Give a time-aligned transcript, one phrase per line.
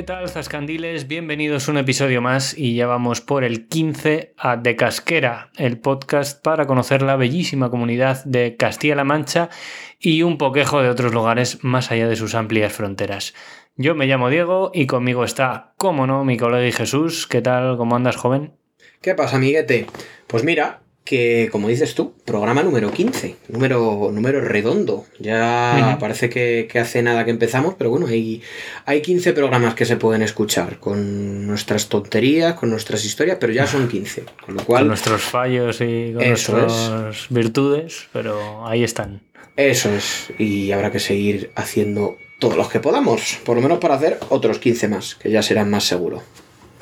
[0.00, 1.08] ¿Qué tal, Zascandiles?
[1.08, 5.78] Bienvenidos a un episodio más y ya vamos por el 15 a De Casquera, el
[5.78, 9.50] podcast para conocer la bellísima comunidad de Castilla-La Mancha
[9.98, 13.34] y un poquejo de otros lugares más allá de sus amplias fronteras.
[13.76, 17.26] Yo me llamo Diego y conmigo está, como no, mi colega Jesús.
[17.26, 17.76] ¿Qué tal?
[17.76, 18.54] ¿Cómo andas, joven?
[19.02, 19.86] ¿Qué pasa, amiguete?
[20.26, 25.04] Pues mira, que como dices tú, programa número 15, número, número redondo.
[25.18, 28.42] Ya parece que, que hace nada que empezamos, pero bueno, hay,
[28.86, 33.66] hay 15 programas que se pueden escuchar con nuestras tonterías, con nuestras historias, pero ya
[33.66, 34.24] son 15.
[34.44, 39.20] Con lo cual, Con nuestros fallos y con nuestras virtudes, pero ahí están.
[39.56, 40.32] eso es.
[40.38, 44.58] Y habrá que seguir haciendo todos los que podamos, por lo menos para hacer otros
[44.58, 46.22] 15 más, que ya serán más seguro.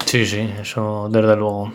[0.04, 1.72] Sí, sí, eso desde luego.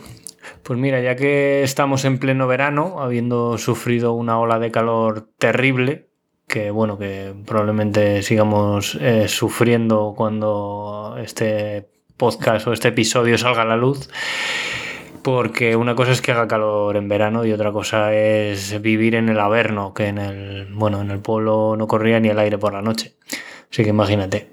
[0.63, 6.09] Pues mira, ya que estamos en pleno verano, habiendo sufrido una ola de calor terrible,
[6.47, 13.66] que bueno, que probablemente sigamos eh, sufriendo cuando este podcast o este episodio salga a
[13.66, 14.09] la luz,
[15.23, 19.30] porque una cosa es que haga calor en verano y otra cosa es vivir en
[19.30, 22.73] el Averno, que en el, bueno, en el pueblo no corría ni el aire por
[22.73, 23.16] la noche.
[23.72, 24.52] Así que imagínate.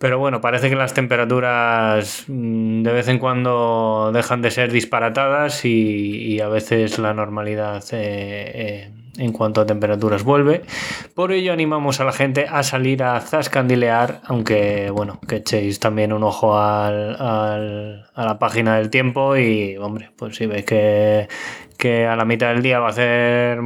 [0.00, 5.64] Pero bueno, parece que las temperaturas mm, de vez en cuando dejan de ser disparatadas
[5.64, 5.70] y,
[6.34, 10.62] y a veces la normalidad eh, eh, en cuanto a temperaturas vuelve.
[11.14, 16.12] Por ello animamos a la gente a salir a zascandilear, aunque bueno, que echéis también
[16.12, 21.28] un ojo al- al- a la página del tiempo y hombre, pues si veis que,
[21.78, 23.60] que a la mitad del día va a hacer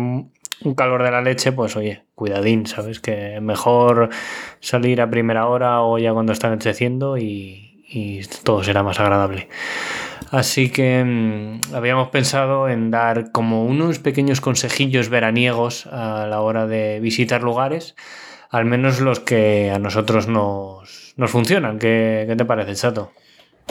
[0.65, 3.01] un calor de la leche, pues oye, cuidadín, ¿sabes?
[3.01, 4.11] Que mejor
[4.61, 9.49] salir a primera hora o ya cuando está anocheciendo y, y todo será más agradable.
[10.31, 16.67] Así que mm, habíamos pensado en dar como unos pequeños consejillos veraniegos a la hora
[16.67, 17.97] de visitar lugares,
[18.51, 21.79] al menos los que a nosotros nos, nos funcionan.
[21.79, 23.13] ¿Qué, qué te parece, Chato?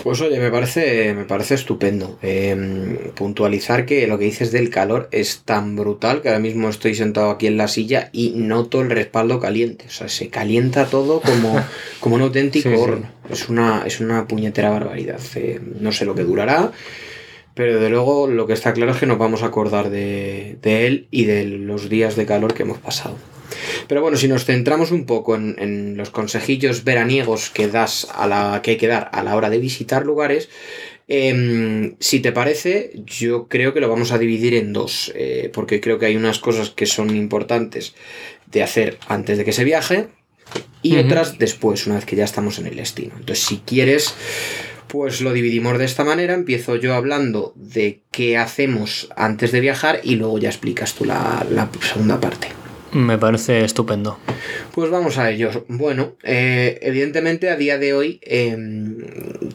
[0.04, 2.18] Pues oye, me parece, me parece estupendo.
[2.22, 6.96] Eh, puntualizar que lo que dices del calor es tan brutal que ahora mismo estoy
[6.96, 9.86] sentado aquí en la silla y noto el respaldo caliente.
[9.88, 11.60] O sea, se calienta todo como,
[12.00, 12.82] como un auténtico Sí, sí.
[12.82, 13.10] horno.
[13.30, 15.20] Es una, es una puñetera barbaridad.
[15.36, 16.72] Eh, no sé lo que durará,
[17.54, 20.88] pero de luego lo que está claro es que nos vamos a acordar de, de
[20.88, 23.18] él y de los días de calor que hemos pasado.
[23.88, 28.28] Pero bueno, si nos centramos un poco en, en los consejillos veraniegos que das a
[28.28, 30.50] la que hay que dar a la hora de visitar lugares,
[31.08, 35.80] em, si te parece, yo creo que lo vamos a dividir en dos, eh, porque
[35.80, 37.94] creo que hay unas cosas que son importantes
[38.52, 40.08] de hacer antes de que se viaje
[40.82, 43.14] y otras después, una vez que ya estamos en el destino.
[43.18, 44.14] Entonces, si quieres,
[44.88, 46.34] pues lo dividimos de esta manera.
[46.34, 51.46] Empiezo yo hablando de qué hacemos antes de viajar y luego ya explicas tú la-
[51.50, 52.48] la segunda parte.
[52.94, 54.18] Me parece estupendo.
[54.74, 55.66] Pues vamos a ello.
[55.68, 58.56] Bueno, eh, evidentemente a día de hoy eh,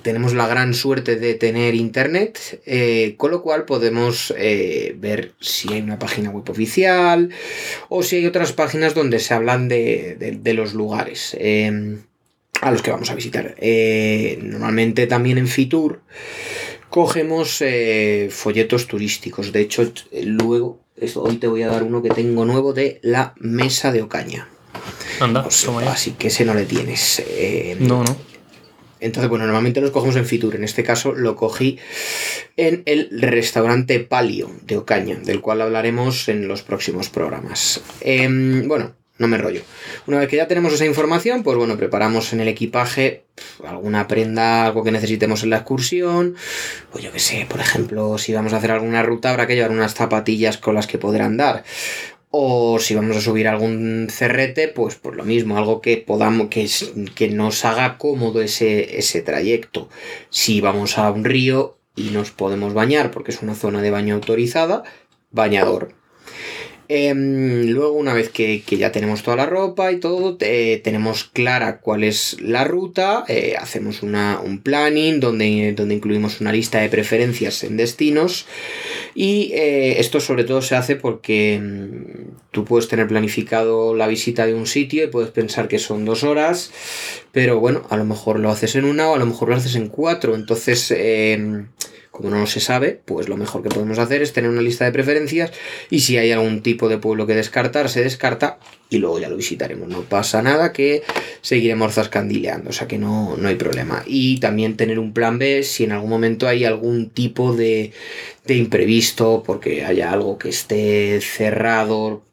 [0.02, 5.72] tenemos la gran suerte de tener internet, eh, con lo cual podemos eh, ver si
[5.72, 7.30] hay una página web oficial
[7.88, 11.34] o si hay otras páginas donde se hablan de, de- los lugares.
[11.40, 11.98] eh,
[12.60, 13.56] a los que vamos a visitar.
[14.42, 16.02] Normalmente también en Fitur
[16.90, 17.60] cogemos
[18.30, 19.50] folletos turísticos.
[19.50, 19.90] De hecho,
[20.22, 24.02] luego, esto- hoy te voy a dar uno que tengo nuevo de la Mesa de
[24.02, 24.48] Ocaña.
[25.20, 25.42] Anda,
[25.92, 27.22] así que ese no le tienes.
[27.26, 28.16] Eh, No, no.
[29.00, 30.54] Entonces, bueno, normalmente los cogemos en Fitur.
[30.54, 31.76] En este caso lo cogí
[32.56, 37.80] en el restaurante Palio de Ocaña, del cual hablaremos en los próximos programas.
[38.00, 39.62] Em, bueno, no me rollo.
[40.06, 43.24] Una vez que ya tenemos esa información, pues bueno, preparamos en el equipaje
[43.64, 46.34] alguna prenda, algo que necesitemos en la excursión.
[46.92, 49.70] O yo qué sé, por ejemplo, si vamos a hacer alguna ruta, habrá que llevar
[49.70, 51.62] unas zapatillas con las que poder andar.
[52.30, 56.68] O si vamos a subir algún cerrete, pues por lo mismo, algo que podamos, que,
[57.14, 59.88] que nos haga cómodo ese, ese trayecto.
[60.30, 64.14] Si vamos a un río y nos podemos bañar, porque es una zona de baño
[64.16, 64.82] autorizada,
[65.30, 65.94] bañador.
[66.88, 72.04] Em, luego, una vez que, ya tenemos toda la ropa y todo, tenemos clara cuál
[72.04, 77.64] es la ruta, eh, hacemos una, un planning donde, donde incluimos una lista de preferencias
[77.64, 78.46] en destinos
[79.14, 84.46] y eh, esto sobre todo se hace porque mm, tú puedes tener planificado la visita
[84.46, 86.72] de un sitio y puedes pensar que son dos horas,
[87.30, 89.76] pero bueno, a lo mejor lo haces en una o a lo mejor lo haces
[89.76, 90.92] en cuatro, entonces...
[92.12, 94.92] Como no se sabe, pues lo mejor que podemos hacer es tener una lista de
[94.92, 95.50] preferencias
[95.88, 98.58] y si hay algún tipo de pueblo que descartar, se descarta
[98.90, 99.88] y luego ya lo visitaremos.
[99.88, 101.02] No pasa nada que
[101.40, 104.02] seguiremos zascandileando, o sea que no, no hay problema.
[104.06, 107.92] Y también tener un plan B si en algún momento hay algún tipo de,
[108.44, 112.24] de imprevisto, porque haya algo que esté cerrado,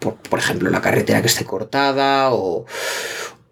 [0.00, 2.66] por, por ejemplo la carretera que esté cortada o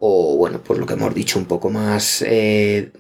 [0.02, 2.91] o bueno, pues lo que hemos dicho un poco más eh,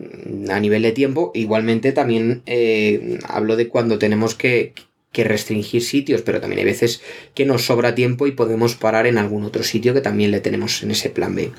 [0.50, 1.32] a nivel de tiempo.
[1.34, 4.74] Igualmente también eh, hablo de cuando tenemos que,
[5.12, 7.02] restringir sitios, pero también hay veces
[7.34, 10.82] que nos sobra tiempo y podemos parar en algún otro sitio que también le tenemos
[10.82, 11.50] en ese plan B.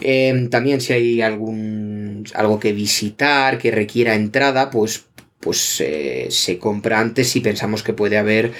[0.00, 5.06] Em, también si hay algún algo que visitar que requiera entrada, pues
[5.40, 8.52] pues eh, se compra antes si pensamos que puede haber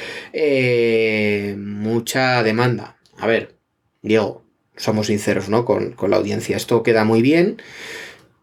[1.57, 2.99] mucha demanda.
[3.19, 3.55] A ver,
[4.03, 4.42] Diego,
[4.77, 5.65] somos sinceros, ¿no?
[5.65, 6.57] Con, la audiencia.
[6.57, 7.61] Esto queda muy bien,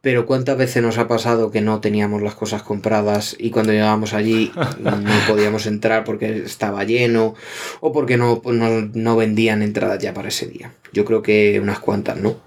[0.01, 4.13] pero ¿cuántas veces nos ha pasado que no teníamos las cosas compradas y cuando llegábamos
[4.13, 4.91] allí no
[5.27, 7.35] podíamos entrar porque estaba lleno
[7.81, 10.73] o porque no, no, vendían entradas ya para ese día?
[10.93, 12.37] Yo creo que unas cuantas, ¿no?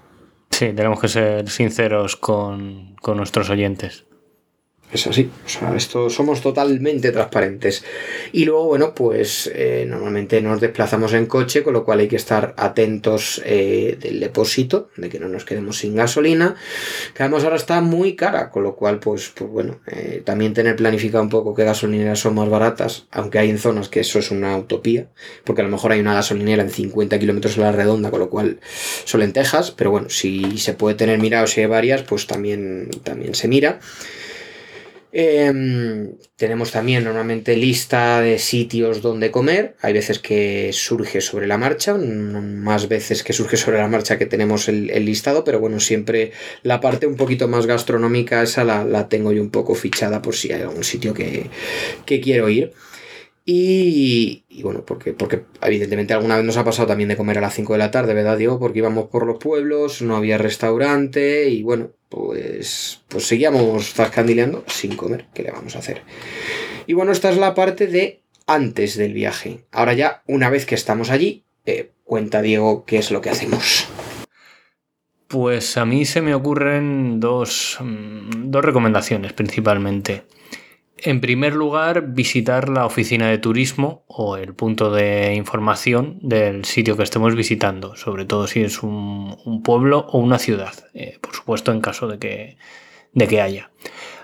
[0.49, 4.05] Sí, tenemos que ser sinceros con, con nuestros oyentes.
[4.93, 7.83] Es así, o sea, esto somos totalmente transparentes.
[8.31, 12.15] Y luego, bueno, pues eh, normalmente nos desplazamos en coche, con lo cual hay que
[12.15, 16.55] estar atentos eh, del depósito, de que no nos quedemos sin gasolina,
[17.15, 20.75] que además ahora está muy cara, con lo cual, pues, pues bueno, eh, también tener
[20.75, 24.29] planificado un poco qué gasolineras son más baratas, aunque hay en zonas que eso es
[24.29, 25.07] una utopía,
[25.43, 28.29] porque a lo mejor hay una gasolinera en 50 kilómetros a la redonda, con lo
[28.29, 28.59] cual
[29.05, 33.33] son lentejas, pero bueno, si se puede tener mirado si hay varias, pues también, también
[33.33, 33.79] se mira.
[35.15, 39.75] Em, tenemos también normalmente lista de sitios donde comer.
[39.81, 44.25] Hay veces que surge sobre la marcha, más veces que surge sobre la marcha que
[44.25, 46.31] tenemos el, listado, pero bueno, siempre
[46.63, 50.51] la parte un poquito más gastronómica, esa la, tengo yo un poco fichada por si
[50.51, 51.51] hay algún sitio que,
[52.07, 52.73] que quiero ir.
[53.45, 57.53] Y, bueno, porque, porque evidentemente alguna vez nos ha pasado también de comer a las
[57.53, 58.57] 5 de la tarde, ¿verdad, Diego?
[58.57, 64.95] Porque íbamos por los pueblos, no había restaurante y bueno, pues, pues seguíamos zascandileando sin
[64.95, 65.25] comer.
[65.33, 66.03] ¿Qué le vamos a hacer?
[66.85, 69.65] Y bueno, esta es la parte de antes del viaje.
[69.71, 73.87] Ahora ya, una vez que estamos allí, eh, cuenta Diego qué es lo que hacemos.
[75.27, 80.21] Pues a mí se me ocurren dos, mm, dos recomendaciones principalmente.
[81.05, 86.95] En primer lugar, visitar la oficina de turismo o el punto de información del sitio
[86.95, 91.73] que estemos visitando, sobre todo si es un, pueblo o una ciudad, eh, por supuesto
[91.73, 92.57] en caso de que,
[93.11, 93.69] de que haya.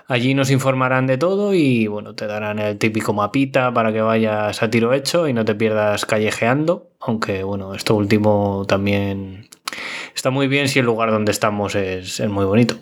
[0.06, 4.62] Allí nos informarán de todo y bueno, te darán el típico mapita para que vayas
[4.62, 9.50] a tiro hecho y no te pierdas callejeando, aunque bueno, esto último también
[10.14, 12.76] está muy bien si el lugar donde estamos es, muy bonito.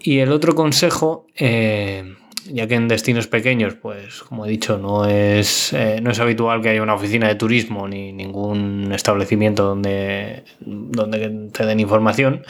[0.00, 2.14] Y el otro consejo, eh,
[2.52, 6.60] ya que en destinos pequeños, pues como he dicho, no es, eh, no es habitual
[6.60, 12.42] que haya una oficina de turismo ni ningún establecimiento donde, donde te den información,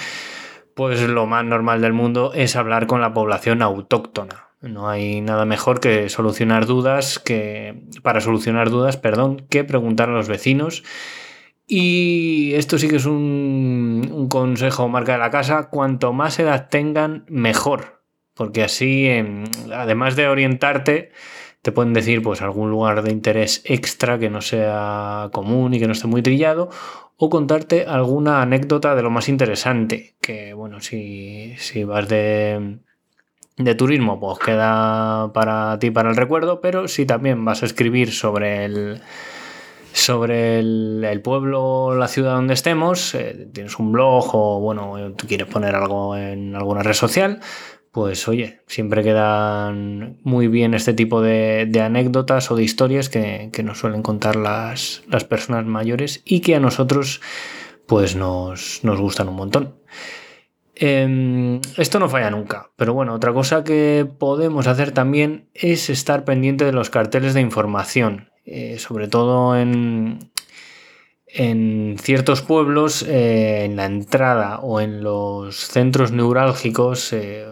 [0.74, 4.48] pues lo más normal del mundo es hablar con la población autóctona.
[4.60, 10.12] No hay nada mejor que solucionar dudas, que para solucionar dudas, perdón, que preguntar a
[10.12, 10.82] los vecinos.
[11.66, 16.68] Y esto sí que es un, un consejo marca de la casa, cuanto más edad
[16.68, 17.95] tengan, mejor
[18.36, 21.10] porque así, em, además de orientarte,
[21.62, 25.86] te pueden decir pues algún lugar de interés extra que no sea común y que
[25.86, 26.68] no esté muy trillado,
[27.16, 32.78] o contarte alguna anécdota de lo más interesante, que bueno, si, si vas de,
[33.56, 38.12] de turismo, pues queda para ti para el recuerdo, pero si también vas a escribir
[38.12, 39.00] sobre el
[39.92, 45.26] sobre el, pueblo o la ciudad donde estemos, eh, tienes un blog o bueno, tú
[45.26, 47.40] quieres poner algo en alguna red social,
[47.96, 53.78] pues oye, siempre quedan muy bien este tipo de, anécdotas o de historias que, nos
[53.78, 57.22] suelen contar las, personas mayores y que a nosotros
[57.86, 59.76] pues nos, gustan un montón.
[60.74, 66.26] Em, esto no falla nunca, pero bueno, otra cosa que podemos hacer también es estar
[66.26, 70.18] pendiente de los carteles de información, eh, sobre todo en,
[71.28, 77.46] en ciertos pueblos, eh, en la entrada o en los centros neurálgicos, eh,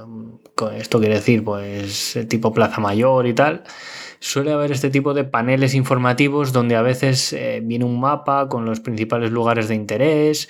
[0.76, 3.64] esto quiere decir pues tipo Plaza Mayor y tal,
[4.20, 8.64] suele haber este tipo de paneles informativos donde a veces eh, viene un mapa con
[8.64, 10.48] los principales lugares de interés.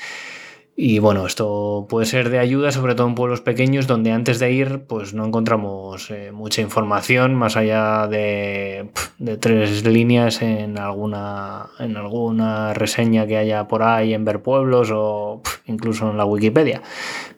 [0.77, 4.51] Y bueno, esto puede ser de ayuda, sobre todo en pueblos pequeños donde antes de
[4.51, 11.71] ir pues no encontramos eh, mucha información más allá de, de, tres líneas en alguna,
[11.79, 16.83] en alguna reseña que haya por ahí en Ver Pueblos o incluso en la Wikipedia.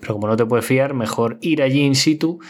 [0.01, 2.41] Pero como no te puedes fiar, mejor ir allí in situ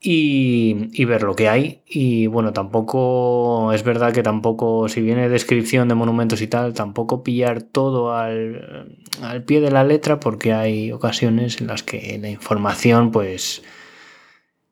[0.00, 1.82] y, ver lo que hay.
[1.86, 7.22] Y bueno, tampoco es verdad que tampoco, si viene descripción de monumentos y tal, tampoco
[7.22, 12.30] pillar todo al, al, pie de la letra porque hay ocasiones en las que la
[12.30, 13.62] información pues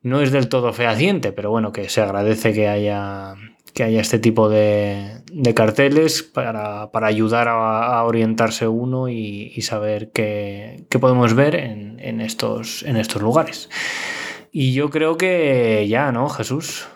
[0.01, 3.35] no es del todo fehaciente, pero bueno, que se agradece que haya,
[3.73, 9.61] que haya este tipo de, de carteles para, para ayudar a, orientarse uno y, y
[9.61, 13.69] saber qué, qué, podemos ver en, en, estos, en estos lugares.
[14.51, 16.87] Y yo creo que ya, ¿no, Jesús?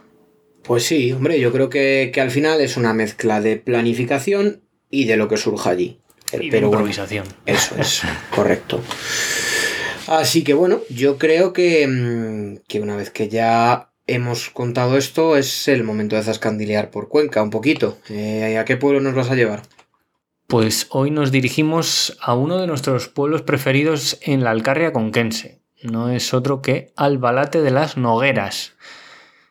[0.64, 5.06] Pues sí, hombre, yo creo que, que al final es una mezcla de planificación y
[5.06, 6.00] de lo que surja allí.
[6.32, 7.26] Y Pero de improvisación.
[7.26, 8.02] Bueno, eso es,
[8.36, 8.82] correcto.
[10.08, 15.68] Así que bueno, yo creo que, que, una vez que ya hemos contado esto, es
[15.68, 17.98] el momento de zascandilear por Cuenca un poquito.
[18.10, 19.64] Eh, ¿A qué pueblo nos vas a llevar?
[20.48, 26.10] Pues hoy nos dirigimos a uno de nuestros pueblos preferidos en la Alcarria conquense, no
[26.10, 28.74] es otro que Albalate de las Nogueras.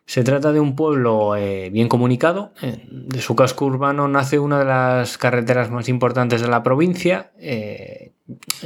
[0.05, 2.53] Se trata de un pueblo eh, bien comunicado.
[2.61, 8.13] De su casco urbano nace una de las carreteras más importantes de la provincia, eh,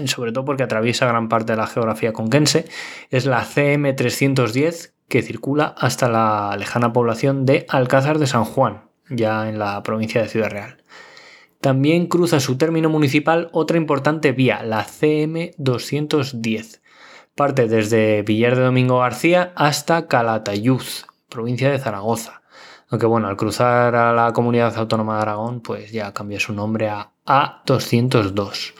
[0.05, 2.65] sobre todo porque atraviesa gran parte de la geografía conquense.
[3.11, 9.47] Es la CM310 que circula hasta la lejana población de Alcázar de San Juan, ya
[9.47, 10.83] en la provincia de Ciudad Real.
[11.61, 16.81] También cruza su término municipal otra importante vía, la CM210
[17.37, 20.81] parte desde Villar de Domingo García hasta Calatayud,
[21.29, 22.41] provincia de Zaragoza.
[22.89, 26.89] Aunque bueno, al cruzar a la comunidad autónoma de Aragón, pues ya cambia su nombre
[26.89, 28.73] a A202.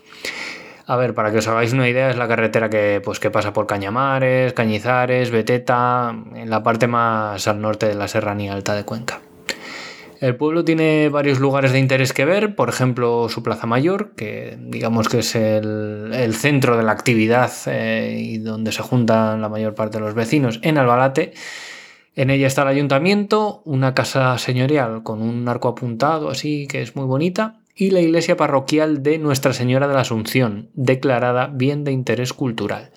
[0.88, 3.54] A ver, para que os hagáis una idea, es la carretera que, pues, que pasa
[3.54, 8.86] por Cañamares, Cañizares, Beteta, en la parte más al norte de la Serranía Alta de
[8.86, 9.20] Cuenca.
[10.20, 14.58] El pueblo tiene varios lugares de interés que ver, por ejemplo su Plaza Mayor, que
[14.60, 19.76] digamos que es el, centro de la actividad eh, y donde se juntan la mayor
[19.76, 21.34] parte de los vecinos en Albalate.
[22.16, 26.96] En ella está el ayuntamiento, una casa señorial con un arco apuntado así que es
[26.96, 31.92] muy bonita, y la iglesia parroquial de Nuestra Señora de la Asunción, declarada bien de
[31.92, 32.90] interés cultural.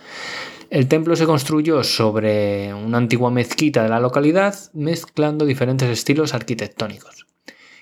[0.71, 7.27] El templo se construyó sobre una antigua mezquita de la localidad, mezclando diferentes estilos arquitectónicos.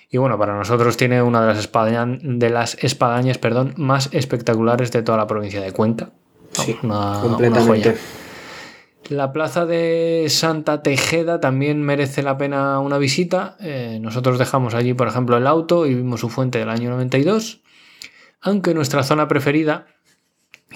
[0.09, 4.91] Y bueno, para nosotros tiene una de las, espadañas, de las espadañas perdón, más espectaculares
[4.91, 6.09] de toda la provincia de Cuenca.
[6.53, 7.89] Sí, una, completamente.
[7.89, 7.99] Una
[9.09, 13.57] la plaza de Santa Tejeda también merece la pena una visita.
[13.59, 17.61] Eh, nosotros dejamos allí, por ejemplo, el auto y vimos su fuente del año 92.
[18.41, 19.87] Aunque nuestra zona preferida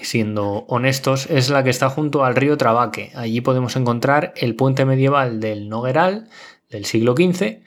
[0.02, 3.12] siendo honestos, es la que está junto al río Trabaque.
[3.14, 6.28] Allí podemos encontrar el puente medieval del Nogueral
[6.70, 7.62] del siglo XV,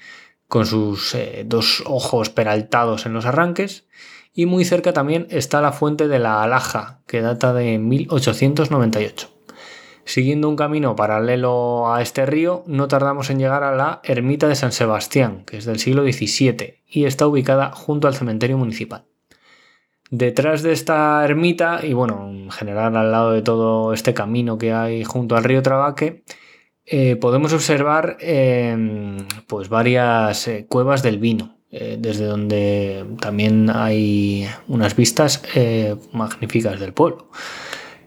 [0.47, 3.87] con sus eh, dos ojos peraltados en los arranques,
[4.33, 9.29] y muy cerca también está la fuente de la Alaja, que data de 1898.
[10.05, 14.55] Siguiendo un camino paralelo a este río, no tardamos en llegar a la ermita de
[14.55, 19.05] San Sebastián, que es del siglo XVII, y está ubicada junto al cementerio municipal.
[20.09, 24.71] Detrás de esta ermita, y bueno, en general al lado de todo este camino que
[24.71, 26.23] hay junto al río Trabaque,
[26.85, 34.47] eh, podemos observar eh, pues varias eh, cuevas del vino, eh, desde donde también hay
[34.69, 35.43] unas vistas
[36.13, 37.29] magníficas del pueblo.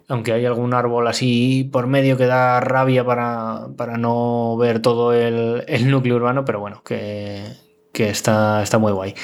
[0.08, 5.12] Aunque hay algún árbol así por medio que da rabia para, para no ver todo
[5.12, 7.44] el, el, núcleo urbano, pero bueno, que,
[7.92, 9.14] que está, está muy guay.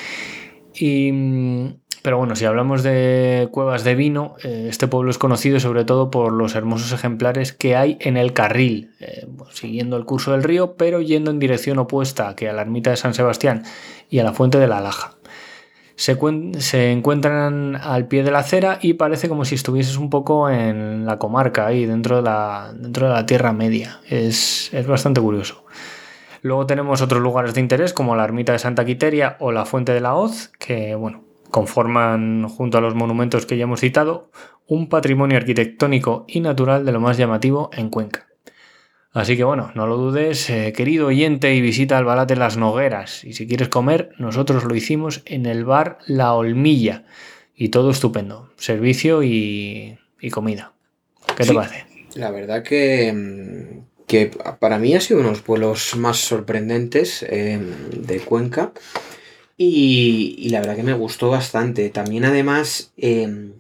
[0.75, 1.11] Y
[2.07, 6.09] pero bueno, si hablamos de cuevas de vino, eh, este pueblo es conocido sobre todo
[6.09, 10.77] por los hermosos ejemplares que hay en el carril, eh, siguiendo el curso del río,
[10.77, 13.65] pero yendo en dirección opuesta que a la ermita de San Sebastián
[14.09, 15.17] y a la fuente de la Laja.
[15.97, 16.13] Se,
[16.93, 21.19] encuentran al pie de la acera y parece como si estuvieses un poco en la
[21.19, 23.99] comarca, ahí dentro de la, dentro de la Tierra Media.
[24.09, 25.65] Es, es bastante curioso.
[26.43, 29.91] Luego tenemos otros lugares de interés como la ermita de Santa Quiteria o la fuente
[29.91, 34.31] de la Hoz, que bueno, conforman, junto a los monumentos que ya hemos citado,
[34.67, 38.27] un patrimonio arquitectónico y natural de lo más llamativo en Cuenca.
[39.13, 43.25] Así que bueno, no lo dudes, eh, querido oyente, y visita Albalate Las Nogueras.
[43.25, 47.05] Y si quieres comer, nosotros lo hicimos en el bar La Olmilla.
[47.55, 48.51] Y todo estupendo.
[48.57, 50.75] Servicio y, y comida.
[51.35, 51.87] ¿Qué te parece?
[52.15, 57.71] La verdad que, que para mí ha sido uno de los pueblos más sorprendentes em,
[57.91, 58.73] de Cuenca.
[59.57, 61.89] Y, la verdad que me gustó bastante.
[61.91, 63.55] También además, em,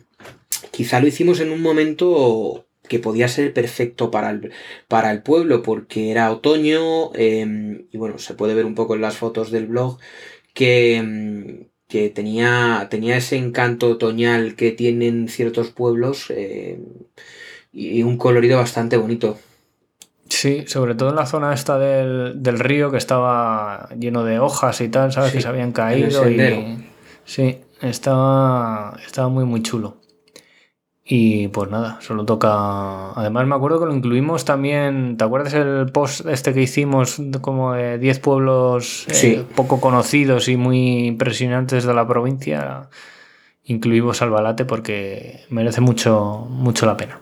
[0.70, 4.52] quizá lo hicimos en un momento que podía ser perfecto para el,
[4.88, 9.00] para el pueblo, porque era otoño, em, y bueno, se puede ver un poco en
[9.02, 9.98] las fotos del blog,
[10.54, 16.32] que, que tenía, tenía ese encanto otoñal que tienen ciertos pueblos
[17.72, 19.38] y un colorido bastante bonito.
[20.28, 24.88] Sí, sobre todo en la zona esta del, río que estaba lleno de hojas y
[24.88, 25.32] tal, ¿sabes?
[25.32, 26.28] que se habían caído.
[26.28, 26.84] Y,
[27.24, 29.98] sí, estaba, estaba muy, muy chulo.
[31.08, 33.12] Y pues nada, solo toca.
[33.12, 35.16] Además, me acuerdo que lo incluimos también.
[35.16, 40.56] ¿Te acuerdas el post este que hicimos como de 10 pueblos eh, poco conocidos y
[40.56, 42.88] muy impresionantes de la provincia?
[43.62, 47.20] Incluimos Albalate porque merece mucho, mucho la pena.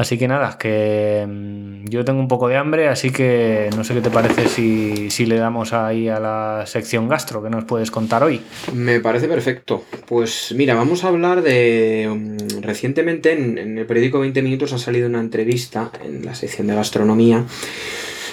[0.00, 3.92] Así que nada, que mm, yo tengo un poco de hambre, así que no sé
[3.92, 8.22] qué te parece si, le damos ahí a la sección gastro que nos puedes contar
[8.22, 8.40] hoy.
[8.72, 9.84] Me parece perfecto.
[10.06, 12.08] Pues mira, vamos a hablar de...
[12.08, 16.76] Mm, recientemente en, el periódico 20 Minutos ha salido una entrevista en la sección de
[16.76, 17.44] gastronomía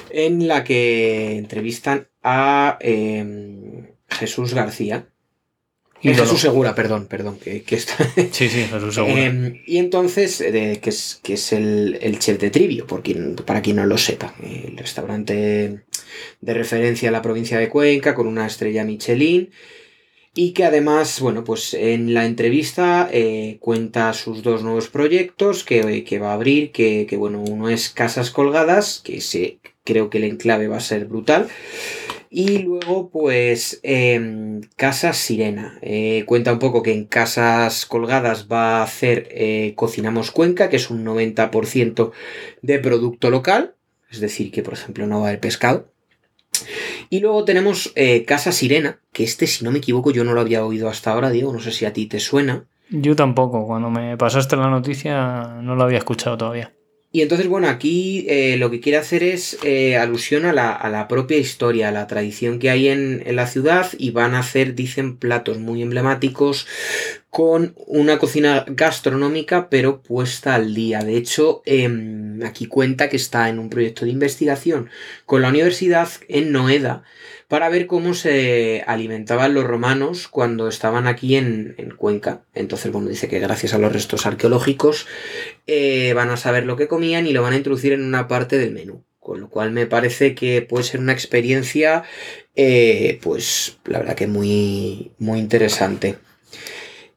[0.10, 5.10] en la que entrevistan a em, Jesús García,
[6.01, 7.96] Jesús Segura, perdón, perdón, que, está.
[8.32, 9.25] Sí, sí, Jesús Segura.
[9.25, 13.04] Em, y entonces, eh, que es, que es el, chef de Trivio, por
[13.46, 14.36] para quien no lo sepa.
[14.44, 15.84] El restaurante
[16.42, 19.50] de referencia a la provincia de Cuenca, con una estrella Michelin.
[20.34, 26.04] Y que además, bueno, pues en la entrevista eh, cuenta sus dos nuevos proyectos que,
[26.04, 30.20] que va a abrir, que, que, bueno, uno es Casas Colgadas, que se, creo que
[30.20, 31.48] el enclave va a ser brutal.
[32.39, 35.79] Y luego, pues, eh, Casas Sirena.
[35.82, 40.75] Eh, cuenta un poco que en Casas Colgadas va a hacer eh, Cocinamos Cuenca, que
[40.75, 42.12] es un 90%
[42.62, 43.74] de producto local.
[44.12, 45.91] Es decir, que por ejemplo no va a haber pescado.
[47.10, 50.41] Y luego tenemos eh, Casa Sirena, que este, si no me equivoco, yo no lo
[50.41, 51.51] había oído hasta ahora, Diego.
[51.51, 52.65] No sé si a ti te suena.
[52.91, 53.65] Yo tampoco.
[53.65, 56.72] Cuando me pasaste la noticia no lo había escuchado todavía.
[57.18, 61.40] Y entonces, bueno, aquí eh, lo que quiere hacer es eh, alusión a la, propia
[61.40, 65.58] historia, a la tradición que hay en, la ciudad y van a hacer, dicen, platos
[65.58, 66.68] muy emblemáticos
[67.38, 71.02] con una cocina gastronómica pero puesta al día.
[71.02, 74.90] De hecho, em, aquí cuenta que está en un proyecto de investigación
[75.28, 77.04] con la universidad en Noeda
[77.48, 82.42] para ver cómo se alimentaban los romanos cuando estaban aquí en, Cuenca.
[82.56, 85.06] Entonces, bueno, dice que gracias a los restos arqueológicos
[85.68, 88.58] eh, van a saber lo que comían y lo van a introducir en una parte
[88.58, 89.04] del menú.
[89.20, 92.02] Con lo cual me parece que puede ser una experiencia,
[92.56, 96.18] eh, pues la verdad que muy, muy interesante.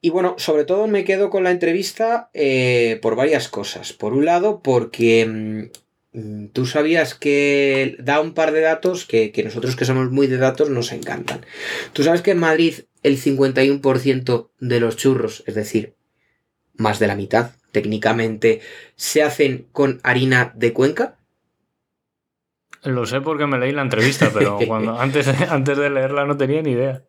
[0.01, 3.93] Y bueno, sobre todo me quedo con la entrevista eh, por varias cosas.
[3.93, 5.71] Por un lado, porque
[6.13, 10.39] mm, tú sabías que da un par de datos que, nosotros que somos muy de
[10.39, 11.45] datos nos encantan.
[11.93, 15.95] Tú sabes que en Madrid el 51% de los churros, es decir,
[16.75, 18.61] más de la mitad técnicamente,
[18.97, 21.19] se hacen con harina de cuenca.
[22.83, 26.63] Lo sé porque me leí la entrevista, pero cuando, antes, antes de leerla no tenía
[26.63, 27.03] ni idea.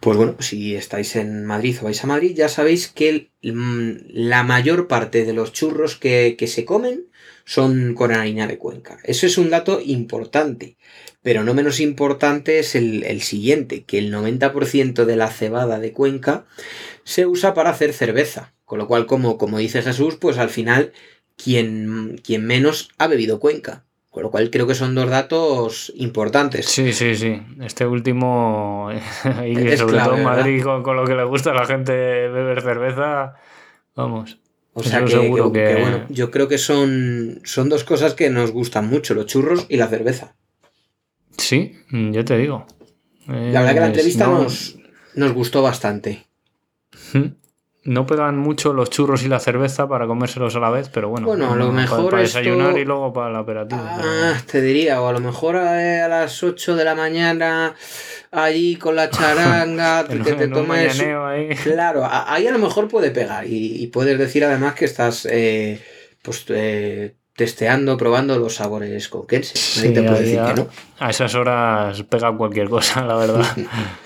[0.00, 4.42] Pues bueno, si estáis en Madrid o vais a Madrid, ya sabéis que mm, la
[4.42, 7.08] mayor parte de los churros que, que se comen
[7.48, 8.98] son con harina de Cuenca.
[9.04, 10.76] Eso es un dato importante,
[11.22, 16.46] pero no menos importante es el, siguiente, que el 90% de la cebada de Cuenca
[17.04, 18.54] se usa para hacer cerveza.
[18.66, 20.92] Con lo cual, como, como dice Jesús, pues al final
[21.36, 23.87] quien, quien menos ha bebido Cuenca.
[24.18, 26.66] Con lo cual creo que son dos datos importantes.
[26.66, 27.40] Sí, sí, sí.
[27.60, 28.90] Este último,
[29.46, 32.60] y sobre todo en Madrid, con, con, lo que le gusta a la gente beber
[32.60, 33.36] cerveza,
[33.94, 34.40] vamos.
[34.72, 39.14] O sea que, bueno, yo creo que son, son dos cosas que nos gustan mucho,
[39.14, 40.34] los churros y la cerveza.
[41.36, 42.66] Sí, yo te digo.
[43.28, 44.80] La verdad que la entrevista nos,
[45.14, 46.26] nos gustó bastante.
[47.84, 51.28] No pegan mucho los churros y la cerveza para comérselos a la vez, pero bueno.
[51.28, 52.10] Bueno, a lo mejor.
[52.10, 53.80] Para, desayunar y luego para el aperitivo.
[53.82, 57.74] Ah, te diría, o a lo mejor a, a las 8 de la mañana
[58.30, 61.02] allí con la charanga, que te tomes.
[61.62, 65.80] Claro, ahí a lo mejor puede pegar y, puedes decir además que estás eh,
[66.22, 68.90] pues, eh, testeando, probando los sabores
[69.90, 70.68] te decir a, que no.
[70.98, 73.46] A esas horas pega cualquier cosa, la verdad.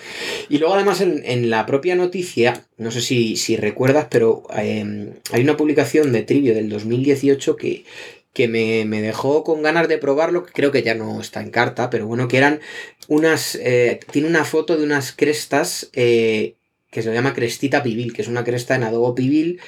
[0.51, 5.57] y luego además en, la propia noticia, no sé si, recuerdas, pero em, hay una
[5.57, 7.85] publicación de Trivio del 2018 que
[8.35, 11.91] que me, dejó con ganas de probarlo, que creo que ya no está en carta,
[11.91, 12.61] pero bueno, que eran
[13.09, 13.57] unas...
[13.57, 16.55] Eh, tiene una foto de unas crestas eh,
[16.91, 19.61] que se llama crestita pibil, que es una cresta en adobo pibil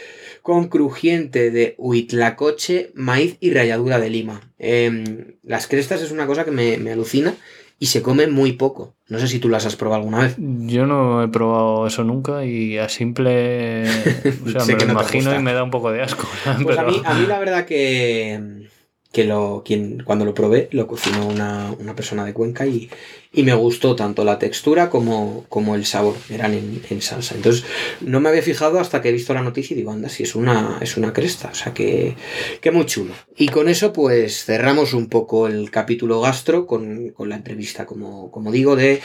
[0.45, 4.43] con crujiente de huitlacoche, maíz y ralladura de lima.
[4.59, 7.35] Em, las crestas es una cosa que me, me alucina
[7.79, 8.95] y se come muy poco.
[9.09, 10.37] No sé si tú las has probado alguna vez.
[10.37, 13.85] Yo no he probado eso nunca y a simple.
[14.45, 16.29] O sea, me lo no imagino y me da un poco de asco.
[16.63, 18.69] Pues a, mí, a mí la verdad que,
[19.15, 22.91] que lo, quien, cuando lo probé lo cocinó una, una persona de Cuenca y,
[23.33, 27.37] y me gustó tanto la textura como, como el sabor, eran en, en salsa.
[27.37, 27.65] Entonces
[28.01, 30.35] no me había fijado hasta que he visto la noticia y digo, anda, si es
[30.35, 32.17] una, es una cresta, o sea que,
[32.61, 33.15] que muy chulo.
[33.37, 38.31] Y con eso pues cerramos un poco el capítulo gastro con, con la entrevista, como,
[38.31, 39.01] como digo, de...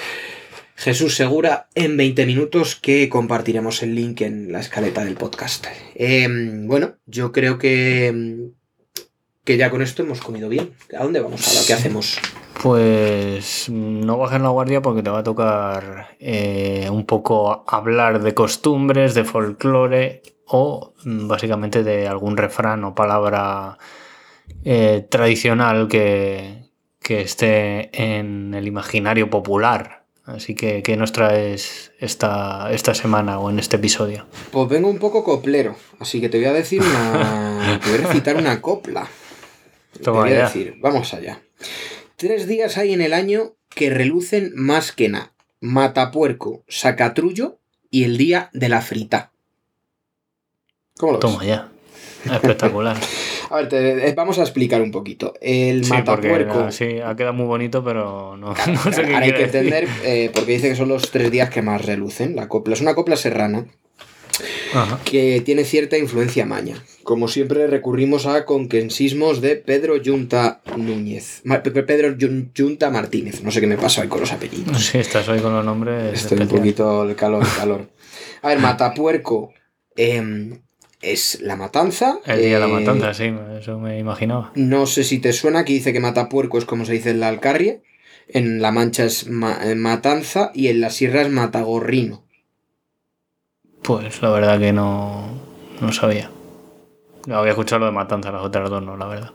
[0.76, 5.68] Jesús Segura en 20 minutos que compartiremos el link en la escaleta del podcast.
[5.94, 8.54] Em, bueno, yo creo que, em,
[9.44, 10.74] que ya con esto hemos comido bien.
[10.98, 11.62] ¿A dónde vamos ahora?
[11.66, 12.20] ¿Qué hacemos?
[12.62, 18.34] Pues no bajes la guardia porque te va a tocar eh, un poco hablar de
[18.34, 23.78] costumbres, de folclore o mm, básicamente de algún refrán o palabra
[24.66, 26.70] eh, tradicional que,
[27.02, 30.00] que esté en el imaginario popular.
[30.26, 34.28] Así que, ¿qué nos traes esta, esta semana o en este episodio?
[34.52, 37.80] Pues vengo un poco coplero, así que te voy a decir una.
[37.84, 39.08] te voy a recitar una copla.
[39.94, 40.44] Te Toma voy a ya.
[40.46, 41.42] decir, vamos allá.
[42.16, 45.34] Tres días hay en el año que relucen más que nada.
[45.62, 49.32] Matapuerco, sacatrullo y el día de la frita.
[50.98, 51.32] ¿Cómo lo ves?
[51.32, 51.70] Toma ya.
[52.26, 52.98] Espectacular.
[53.52, 55.34] A ver, te- eh, vamos a explicar un poquito.
[55.42, 56.54] El Sí, matapuerco.
[56.66, 59.88] no, sí, ha quedado muy bonito, pero no, no sé qué Ahora hay que entender,
[60.04, 62.36] eh, porque dice que son los tres días que más relucen.
[62.36, 63.66] La copla es una copla serrana
[64.74, 65.00] Ajá.
[65.06, 66.84] que tiene cierta influencia maña.
[67.04, 71.42] Como siempre recurrimos a conquensismos de Pedro Yunta Núñez.
[71.86, 73.42] Pedro Yun- Yunta Martínez.
[73.44, 74.86] No sé qué me pasa hoy con los apellidos.
[74.86, 76.14] Sí, estás hoy con los nombres.
[76.14, 77.90] Estoy un poquito el calor, el calor.
[78.42, 79.54] A ver, Matapuerco
[79.96, 80.60] em,
[81.02, 82.20] es la matanza.
[82.26, 84.52] El día de la eh, matanza, sí, eso me imaginaba.
[84.56, 87.28] No sé si te suena que dice que Matapuerco es como se dice en la
[87.30, 87.80] Alcarria.
[88.32, 92.24] En La Mancha es ma- eh, matanza y en la Sierra es matagorrino.
[93.84, 95.28] Pues la verdad que no,
[95.82, 96.30] no sabía.
[97.32, 99.32] Había escuchado lo de matanza, las otras dos no, la verdad.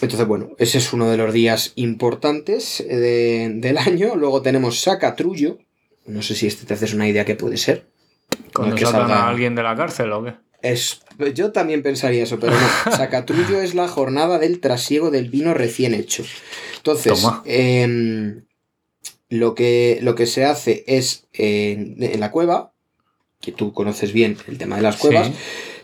[0.00, 4.14] Entonces, bueno, ese es uno de los días importantes eh, de- del año.
[4.16, 5.58] Luego tenemos Sacatrullo.
[6.06, 7.86] No sé si este te haces una idea que puede ser.
[8.54, 10.34] ¿Cuando que sacan salga- a alguien de la cárcel o qué?
[10.62, 11.00] Es,
[11.34, 12.92] yo también pensaría eso, pero no.
[12.96, 16.24] Sacatrullo es la jornada del trasiego del vino recién hecho.
[16.76, 18.44] Entonces, em,
[19.28, 22.72] lo, que, lo que se hace es en, en la cueva,
[23.46, 25.34] que tú conoces bien el tema de las cuevas, Sí.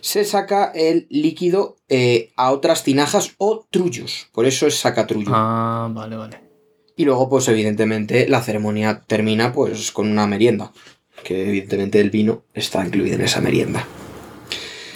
[0.01, 4.27] se saca el líquido eh, a otras tinajas o trullos.
[4.33, 5.31] Por eso es sacatrullo.
[5.33, 6.41] Ah, vale, vale.
[6.97, 10.73] Y luego, pues evidentemente, la ceremonia termina pues con una merienda.
[11.23, 13.87] Que evidentemente el vino está incluido en esa merienda.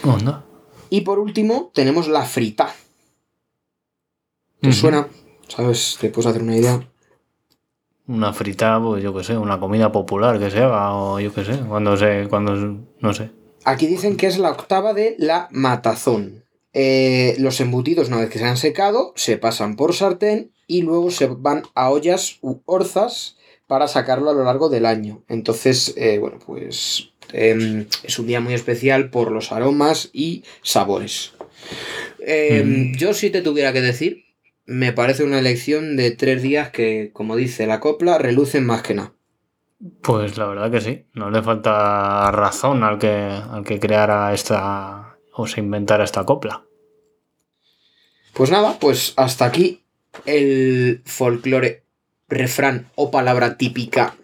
[0.02, 0.44] Onda.
[0.90, 2.74] Y por último, tenemos la frita.
[4.60, 5.06] ¿Te suena?
[5.46, 5.98] ¿Sabes?
[6.00, 6.84] ¿Te puedes hacer una idea?
[8.08, 11.44] Una frita, pues yo qué sé, una comida popular que se haga, o yo qué
[11.44, 12.54] sé, cuando se, cuando,
[13.00, 13.30] no sé.
[13.64, 16.44] Aquí dicen que es la octava de la matazón.
[16.72, 21.10] Eh, los embutidos, una vez que se han secado, se pasan por sartén y luego
[21.10, 25.24] se van a ollas u orzas para sacarlo a lo largo del año.
[25.28, 31.32] Entonces, eh, bueno, pues em, es un día muy especial por los aromas y sabores.
[32.20, 32.96] Em, Mm.
[32.96, 34.25] Yo si te tuviera que decir,
[34.66, 38.94] me parece una elección de tres días que, como dice la copla, relucen más que
[38.94, 39.12] nada.
[40.02, 45.18] Pues la verdad que sí, no le falta razón al que, al que creara esta
[45.32, 46.64] o se inventara esta copla.
[48.32, 49.84] Pues nada, pues hasta aquí
[50.24, 51.84] el folclore,
[52.28, 54.16] refrán o palabra típica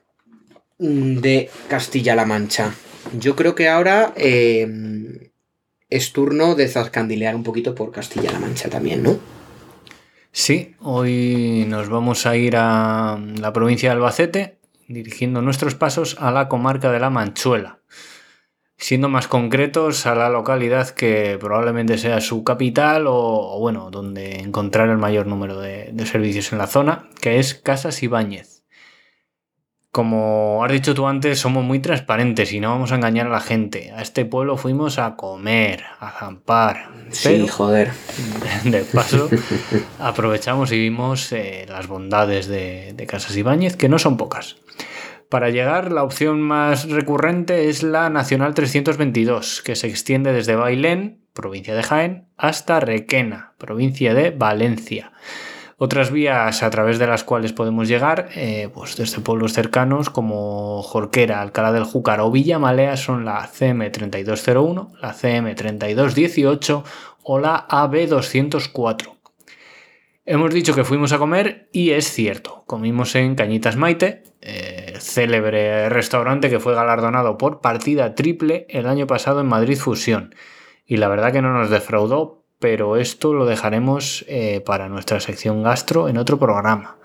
[0.79, 2.75] de Castilla-La Mancha.
[3.19, 5.31] Yo creo que ahora eh,
[5.89, 9.19] es turno de zascandilear un poquito por Castilla-La Mancha también, ¿no?
[10.35, 16.31] Sí, hoy nos vamos a ir a la provincia de Albacete, dirigiendo nuestros pasos a
[16.31, 17.81] la comarca de la Manchuela.
[18.79, 24.89] Siendo más concretos, a la localidad que probablemente sea su capital o, bueno, donde encontrar
[24.89, 28.52] el mayor número de, de servicios en la zona, que es Casas Ibáñez.
[29.93, 33.41] Como has dicho tú antes, somos muy transparentes y no vamos a engañar a la
[33.41, 33.93] gente.
[33.93, 36.89] A este pueblo fuimos a comer, a zampar.
[37.11, 37.91] Sí, joder.
[38.65, 39.29] de paso,
[39.99, 44.57] aprovechamos y vimos eh, las bondades de, de Casas Ibáñez, que no son pocas.
[45.29, 51.21] Para llegar, la opción más recurrente es la Nacional 322, que se extiende desde Bailén,
[51.35, 55.13] provincia de Jaén, hasta Requena, provincia de Valencia.
[55.79, 60.83] Otras vías a través de las cuales podemos llegar, eh, pues desde pueblos cercanos como
[60.83, 66.85] Jorquera, Alcalá del Júcar o Villamalea son la CM3201, la CM3218
[67.25, 69.17] o la AB204.
[70.25, 75.89] Hemos dicho que fuimos a comer y es cierto, comimos en Cañitas Maite, eh, célebre
[75.89, 80.35] restaurante que fue galardonado por partida triple el año pasado en Madrid Fusión.
[80.87, 85.65] Y la verdad que no nos defraudó pero esto lo dejaremos eh, para nuestra sección
[85.65, 86.97] gastro en otro programa.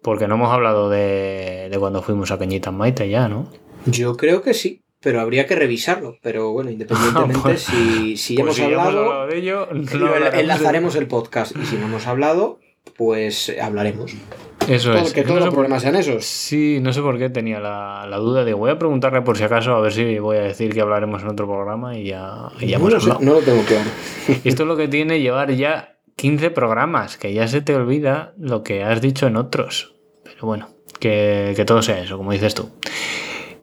[0.00, 3.50] Porque no hemos hablado de, cuando fuimos a Cañitas Maite ya, ¿no?
[3.86, 6.18] Yo creo que sí, pero habría que revisarlo.
[6.22, 11.56] Pero bueno, independientemente, si, si, hemos, pues hablado, de ello, enlazaremos el podcast.
[11.60, 12.60] Y si no hemos hablado,
[12.96, 14.14] pues hablaremos.
[14.70, 15.12] Eso es.
[15.12, 16.24] Que todos los problemas sean esos.
[16.24, 19.74] Sí, no sé por qué tenía la, duda de voy a preguntarle por si acaso
[19.74, 22.78] a ver si voy a decir que hablaremos en otro programa y ya, y ya
[22.78, 23.90] no, hemos no lo tengo claro.
[24.44, 28.62] Esto es lo que tiene llevar ya 15 programas, que ya se te olvida lo
[28.62, 29.94] que has dicho en otros.
[30.22, 30.68] Pero bueno,
[31.00, 32.70] que, todo sea eso, como dices tú.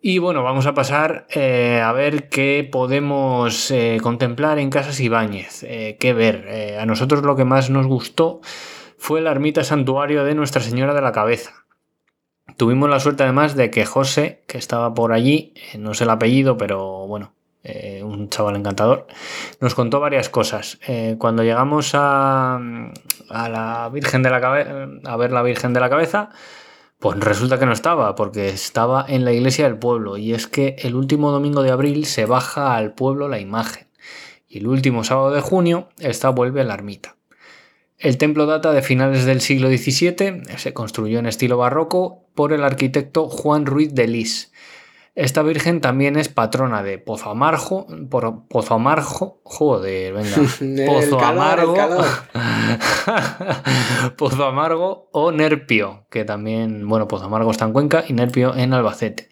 [0.01, 5.63] Y bueno, vamos a pasar eh, a ver qué podemos eh, contemplar en Casas Ibáñez,
[5.63, 6.77] eh, qué ver.
[6.79, 8.41] a nosotros lo que más nos gustó
[8.97, 11.65] fue la ermita santuario de Nuestra Señora de la Cabeza.
[12.57, 16.09] Tuvimos la suerte además de que José, que estaba por allí, eh, no sé el
[16.09, 17.33] apellido, pero bueno,
[17.63, 19.07] eh, un chaval encantador,
[19.59, 20.79] nos contó varias cosas.
[20.87, 22.55] Eh, cuando llegamos a,
[23.29, 26.29] a, la Virgen de la Cabeza, a ver la Virgen de la Cabeza,
[26.99, 30.17] pues resulta que no estaba, porque estaba en la iglesia del pueblo.
[30.17, 33.87] Y es que el último domingo de abril se baja al pueblo la imagen.
[34.47, 37.16] Y el último sábado de junio, esta vuelve a la ermita.
[37.97, 42.63] El templo data de finales del siglo XVII, se construyó en estilo barroco por el
[42.63, 44.51] arquitecto Juan Ruiz de Lis.
[45.15, 50.35] Esta virgen también es patrona de Pozo Amargo, por, Pozo Amargo, joder, venga,
[50.85, 51.75] Pozo Amargo,
[54.15, 58.73] Pozo Amargo o Nerpio, que también, bueno, Pozo Amargo está en Cuenca y Nerpio en
[58.73, 59.29] Albacete.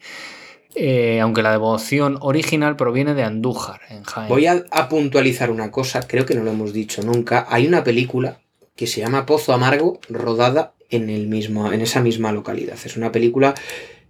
[0.74, 4.28] Eh, aunque la devoción original proviene de Andújar, en Jaén.
[4.28, 7.46] Voy a, puntualizar una cosa, creo que no lo hemos dicho nunca.
[7.48, 8.40] Hay una película
[8.76, 12.78] que se llama Pozo Amargo, rodada en, el mismo, en esa misma localidad.
[12.84, 13.56] Es una película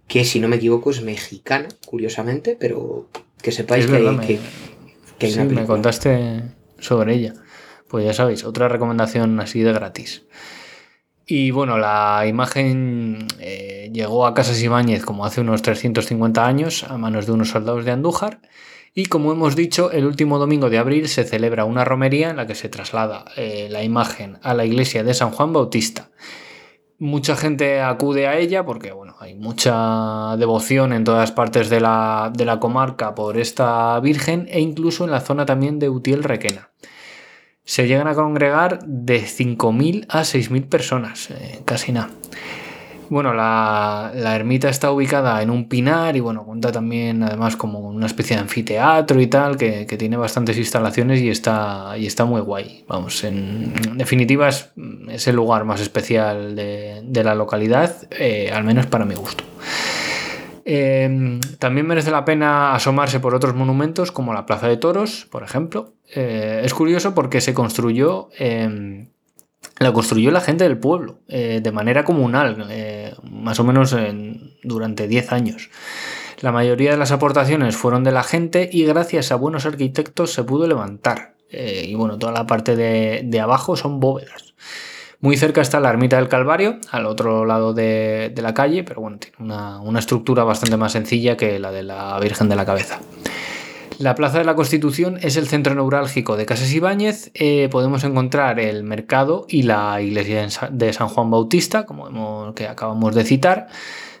[0.08, 3.08] que, si no me equivoco, es mexicana, curiosamente, pero
[3.40, 4.40] que sepáis que, hay,
[5.18, 6.42] que, sí, me contaste
[6.78, 7.34] sobre ella.
[7.88, 10.24] Pues ya sabéis, otra recomendación así de gratis.
[11.28, 16.98] Y bueno, la imagen eh, llegó a Casas Ibáñez como hace unos 350 años a
[16.98, 18.40] manos de unos soldados de Andújar
[18.98, 22.46] y como hemos dicho, el último domingo de abril se celebra una romería en la
[22.46, 26.08] que se traslada eh, la imagen a la iglesia de San Juan Bautista.
[26.98, 32.32] Mucha gente acude a ella porque bueno, hay mucha devoción en todas partes de la,
[32.58, 36.70] comarca por esta Virgen e incluso en la zona también de Utiel Requena.
[37.64, 42.08] Se llegan a congregar de 5.000 a 6.000 personas, eh, casi nada.
[43.08, 48.06] Bueno, la, ermita está ubicada en un pinar y bueno, cuenta también además como una
[48.06, 52.84] especie de anfiteatro y tal, que, tiene bastantes instalaciones y está, y está muy guay.
[52.88, 54.72] Vamos, en, definitiva es,
[55.26, 59.44] el lugar más especial de, la localidad, eh, al menos para mi gusto.
[60.68, 65.44] Em, también merece la pena asomarse por otros monumentos como la Plaza de Toros, por
[65.44, 65.94] ejemplo.
[66.12, 68.28] Eh, es curioso porque se construyó
[69.78, 73.94] la construyó la gente del pueblo, eh, de manera comunal, eh, más o menos
[74.62, 75.70] durante 10 años.
[76.40, 80.44] La mayoría de las aportaciones fueron de la gente y gracias a buenos arquitectos se
[80.44, 81.34] pudo levantar.
[81.50, 84.54] Eh, y bueno, toda la parte de, abajo son bóvedas.
[85.20, 89.18] Muy cerca está la ermita del Calvario, al otro lado de, la calle, pero bueno,
[89.18, 93.00] tiene una, una estructura bastante más sencilla que la de la Virgen de la Cabeza.
[93.98, 97.30] La Plaza de la Constitución es el centro neurálgico de Casas Ibáñez.
[97.32, 103.14] Eh, podemos encontrar el mercado y la iglesia de San Juan Bautista, como que acabamos
[103.14, 103.68] de citar.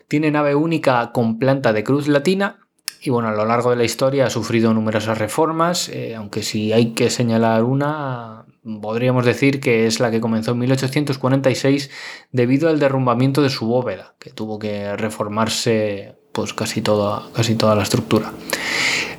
[0.08, 2.60] Tiene nave única con planta de cruz latina.
[3.02, 6.72] Y bueno, a lo largo de la historia ha sufrido numerosas reformas, eh, aunque si
[6.72, 8.46] hay que señalar una,
[8.80, 11.90] podríamos decir que es la que comenzó en 1846
[12.32, 17.74] debido al derrumbamiento de su bóveda, que tuvo que reformarse pues casi toda, casi toda
[17.74, 18.30] la estructura.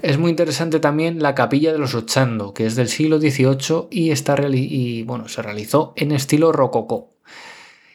[0.04, 4.12] Es muy interesante también la capilla de los Ochando, que es del siglo XVIII y,
[4.12, 7.10] está bueno, se realizó en estilo rococó.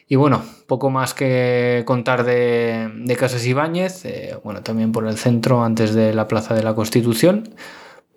[0.09, 5.63] Y bueno, poco más que contar de, Casas Ibáñez, eh, bueno, también por el centro
[5.63, 7.55] antes de la Plaza de la Constitución,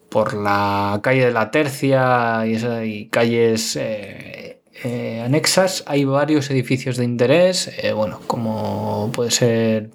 [0.08, 7.04] por la calle de la Tercia y, calles eh, eh, anexas, hay varios edificios de
[7.04, 9.90] interés, bueno, como puede ser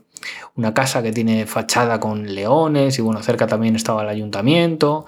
[0.56, 5.06] una casa que tiene fachada con leones y bueno, cerca también estaba el ayuntamiento.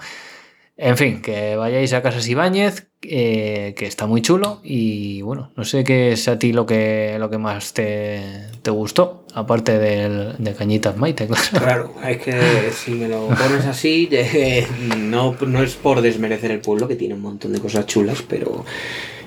[0.76, 4.60] En fin, que vayáis a Casas Ibáñez, eh, que está muy chulo.
[4.64, 8.72] Y bueno, no sé qué es a ti lo que, lo que más te, te
[8.72, 11.92] gustó, aparte del, de Cañitas Maite, claro.
[11.92, 14.10] Claro, es que si me lo pones así,
[14.98, 18.64] no, no es por desmerecer el pueblo, que tiene un montón de cosas chulas, pero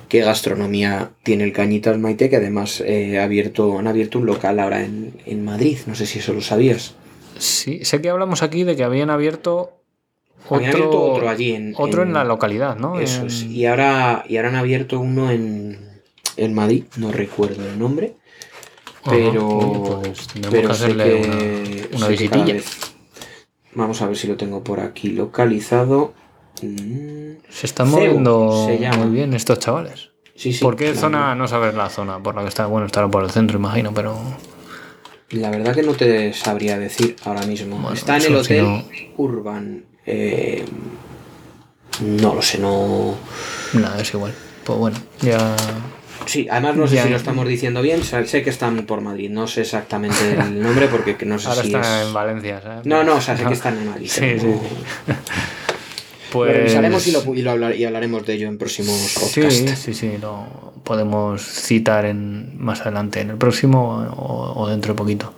[0.08, 4.60] qué gastronomía tiene el Cañitas Maite, que además eh, ha abierto, han abierto un local
[4.60, 5.78] ahora en, en Madrid.
[5.86, 6.96] No sé si eso lo sabías.
[7.38, 9.74] Sí, sé que hablamos aquí de que habían abierto
[10.50, 13.00] Habían otro, abierto otro allí en, otro en la localidad, ¿no?
[13.00, 13.44] Eso es.
[13.44, 16.02] Y ahora, y ahora han abierto uno en,
[16.38, 18.14] en Madrid, no recuerdo el nombre.
[19.10, 22.54] Pero, pues pero que sé hacerle que, una- una sé que cada visitilla.
[22.56, 22.78] vez-
[23.74, 26.14] Vamos a ver si lo tengo por aquí localizado.
[27.50, 28.98] Se están Ceu moviendo se llama.
[29.06, 30.10] muy bien estos chavales.
[30.36, 30.64] Sí, sí.
[30.64, 31.34] ¿Por qué zona?
[31.36, 32.66] No sabes la zona por la que está.
[32.68, 34.18] Bueno, estará por el centro, imagino, pero.
[35.32, 37.78] La verdad que no te sabría decir ahora mismo.
[37.78, 38.84] Bueno, Está en el hotel
[39.18, 39.84] Urban.
[40.06, 40.64] eh,
[42.02, 43.16] no lo sé, no.
[43.74, 44.34] Nada, es igual.
[44.64, 45.56] Pues bueno, ya.
[46.28, 47.04] Sí, además no sé Ya.
[47.04, 48.04] si lo estamos diciendo bien.
[48.04, 49.30] Sé que están por Madrid.
[49.32, 52.08] No sé exactamente el nombre porque que no sé Ahora si está es.
[52.08, 52.86] en Valencia, ¿sabes?
[52.86, 54.08] No, no, o sea, sé que están en Madrid.
[54.10, 54.46] Sí, sí.
[54.46, 54.62] no-
[56.32, 56.52] Pues.
[56.52, 59.80] Lo revisaremos y, lo, y, lo hablar- y hablaremos de ello en próximos Sí, podcasts.
[59.80, 64.98] sí, sí, lo podemos citar en, más adelante, en el próximo o, o dentro de
[64.98, 65.34] poquito.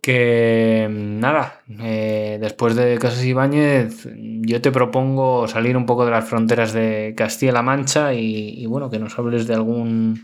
[0.00, 6.24] Que nada, eh, después de Casas Ibáñez, yo te propongo salir un poco de las
[6.24, 10.22] fronteras de Castilla-La Mancha y, y, bueno, que nos hables de algún,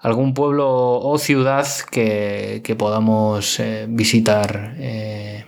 [0.00, 0.68] algún pueblo
[1.00, 5.46] o ciudad que, que podamos eh, visitar eh,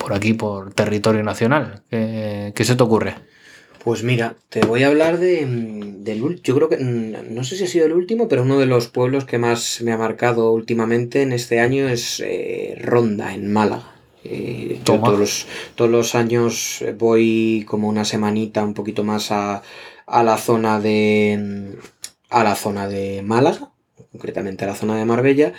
[0.00, 1.82] por aquí, por territorio nacional.
[1.90, 3.14] ¿Qué, qué se te ocurre?
[3.84, 7.64] Pues mira, te voy a hablar de, del yo creo que mm, no sé si
[7.64, 11.22] ha sido el último, pero uno de los pueblos que más me ha marcado últimamente
[11.22, 13.94] en este año es eh, Ronda, en Málaga.
[14.22, 19.62] Eh, yo todos los, todos los años voy como una semanita un poquito más a,
[20.06, 21.78] a la zona de
[22.28, 23.70] a la zona de Málaga,
[24.12, 25.52] concretamente a la zona de Marbella.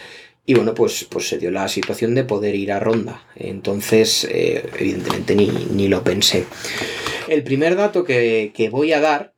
[0.51, 3.23] Y bueno, pues, pues se dio la situación de poder ir a Ronda.
[3.37, 6.43] Entonces, eh, evidentemente, ni, ni lo pensé.
[7.29, 9.33] El primer dato que, que voy a dar,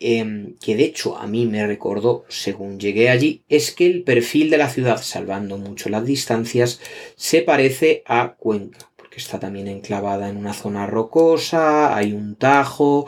[0.00, 4.48] em, que de hecho a mí me recordó según llegué allí, es que el perfil
[4.48, 6.80] de la ciudad, salvando mucho las distancias,
[7.16, 13.06] se parece a Cuenca, porque está también enclavada en una zona rocosa, hay un tajo.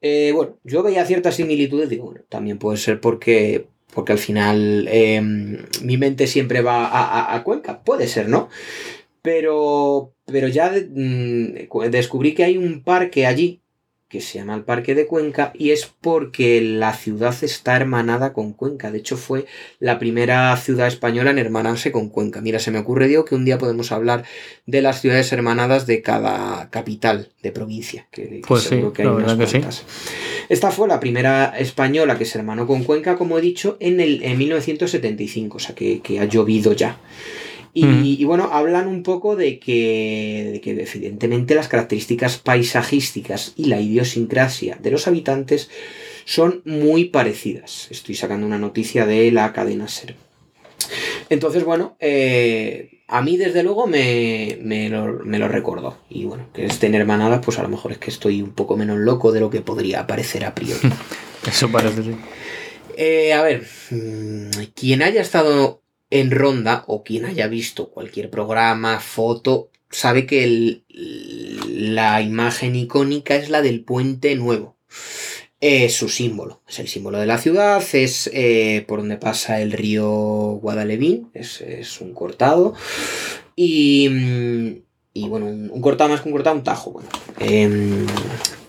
[0.00, 4.86] Eh, bueno, yo veía ciertas similitudes, digo, bueno, también puede ser porque, porque al final
[4.88, 8.48] em, mi mente siempre va a, a- a Cuenca, puede ser, ¿no?
[9.22, 13.59] Pero, pero ya mm, cu- descubrí que hay un parque allí
[14.10, 18.52] que se llama el Parque de Cuenca y es porque la ciudad está hermanada con
[18.52, 18.90] Cuenca.
[18.90, 19.46] De hecho, fue
[19.78, 22.40] la primera ciudad española en hermanarse con Cuenca.
[22.40, 24.24] Mira, se me ocurre, Diego, que un día podemos hablar
[24.66, 28.08] de las ciudades hermanadas de cada capital de provincia.
[28.10, 29.84] Que, que Pues sí, que hay la unas verdad que sí.
[30.48, 34.24] Esta fue la primera española que se hermanó con Cuenca, como he dicho, en, el,
[34.24, 36.98] en 1975, o sea que, que ha llovido ya.
[37.72, 38.04] Y, Mm.
[38.04, 43.80] y bueno, hablan un poco de que, de que evidentemente las características paisajísticas y la
[43.80, 45.70] idiosincrasia de los habitantes
[46.24, 47.86] son muy parecidas.
[47.90, 50.16] Estoy sacando una noticia de la cadena SER.
[51.28, 55.98] Entonces, bueno, eh, a mí desde luego me, me lo, me lo recordó.
[56.08, 58.98] Y bueno, que estén hermanadas, pues a lo mejor es que estoy un poco menos
[58.98, 60.88] loco de lo que podría parecer a priori.
[61.48, 62.16] Eso parece sí.
[62.96, 65.79] Eh, a ver, mm, quien haya estado
[66.10, 70.84] en Ronda o quien haya visto cualquier programa, foto, sabe que el-
[71.94, 74.76] la imagen icónica es la del puente nuevo.
[75.60, 79.72] Es su símbolo, es el símbolo de la ciudad, es eh, por donde pasa el
[79.72, 80.08] río
[80.62, 82.74] Guadalevín, es, es un cortado.
[83.56, 86.92] Y, mm, y bueno, un, cortado más que un cortado, un tajo.
[86.92, 87.08] Bueno.
[87.40, 88.06] Em,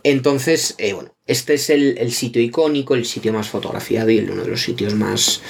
[0.03, 4.31] entonces, eh, bueno, este es el, el sitio icónico, el sitio más fotografiado y el-
[4.31, 5.41] uno de los sitios más,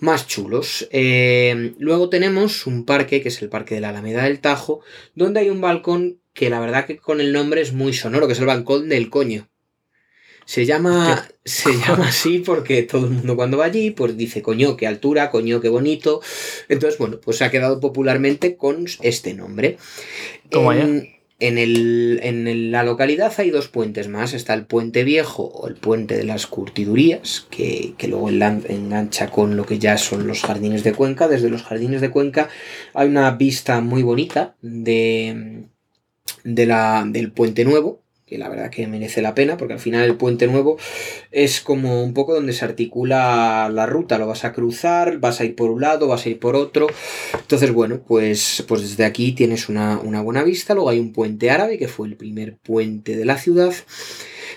[0.00, 0.88] más chulos.
[0.92, 4.80] Eh, luego tenemos un parque, que es el Parque de la Alameda del Tajo,
[5.14, 8.34] donde hay un balcón que la verdad que con el nombre es muy sonoro, que
[8.34, 9.48] es el balcón del coño.
[10.46, 14.76] Se llama, se llama así porque todo el mundo cuando va allí, pues dice coño,
[14.76, 16.20] qué altura, coño, qué bonito.
[16.68, 19.78] Entonces, bueno, pues se ha quedado popularmente con este nombre.
[20.50, 20.96] Toma ya.
[21.40, 24.34] En, el- en la localidad hay dos puentes más.
[24.34, 29.56] Está el puente viejo o el puente de las curtidurías, que, que luego engancha con
[29.56, 31.28] lo que ya son los jardines de Cuenca.
[31.28, 32.48] Desde los jardines de Cuenca
[32.94, 35.64] hay una vista muy bonita de,
[36.44, 37.99] de la, del puente nuevo.
[38.30, 40.78] Que la verdad que merece la pena, porque al final el puente nuevo
[41.32, 45.44] es como un poco donde se articula la ruta, lo vas a cruzar, vas a
[45.44, 46.86] ir por un lado, vas a ir por otro.
[47.34, 50.74] Entonces, bueno, pues, pues desde aquí tienes una, una buena vista.
[50.74, 53.74] Luego hay un puente árabe, que fue el primer puente de la ciudad.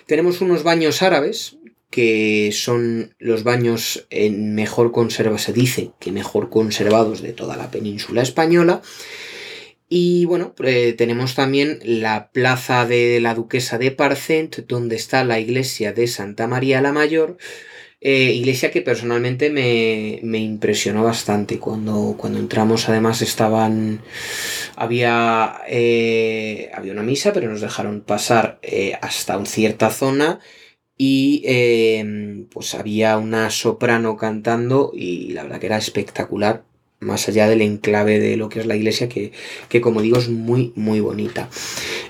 [0.06, 1.58] Tenemos unos baños árabes,
[1.90, 7.72] que son los baños en mejor conserva, se dice que mejor conservados de toda la
[7.72, 8.84] península española.
[9.90, 15.40] Y bueno, eh, tenemos también la plaza de la Duquesa de Parcent, donde está la
[15.40, 17.38] iglesia de Santa María la Mayor,
[18.02, 21.60] eh, iglesia que personalmente me, me, impresionó bastante.
[21.60, 24.02] Cuando, cuando entramos, además, estaban.
[24.76, 28.60] Había, eh, había una misa, pero nos dejaron pasar
[29.02, 30.40] hasta una cierta zona
[30.98, 31.44] y
[32.52, 36.66] pues había una soprano cantando y la verdad que era espectacular
[37.04, 39.32] más allá del enclave de lo que es la iglesia, que,
[39.82, 41.50] como digo es muy, muy bonita.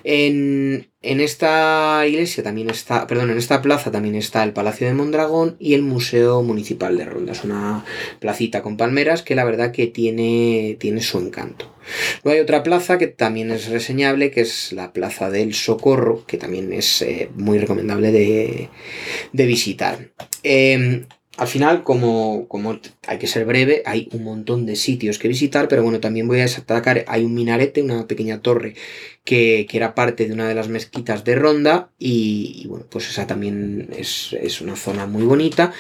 [0.04, 5.58] En, esta iglesia también está, perdón, en esta plaza también está el Palacio de Mondragón
[5.60, 7.34] y el Museo Municipal de Ronda.
[7.34, 7.84] Es una
[8.20, 11.74] placita con palmeras que la verdad que tiene, tiene su encanto.
[12.24, 16.38] Luego hay otra plaza que también es reseñable, que es la Plaza del Socorro, que
[16.38, 18.70] también es eh, muy recomendable de,
[19.32, 20.12] visitar.
[20.44, 21.06] Em,
[21.38, 25.68] al final, como, como, hay que ser breve, hay un montón de sitios que visitar,
[25.68, 28.76] pero bueno, también voy a destacar, hay un minarete, una pequeña torre
[29.24, 33.90] que, era parte de una de las mezquitas de Ronda y, bueno, pues esa también
[33.98, 35.74] es, una zona muy bonita.